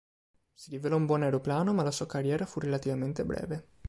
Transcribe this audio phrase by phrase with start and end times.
[0.55, 3.67] Si rivelò un buon aeroplano ma la sua carriera fu relativamente breve.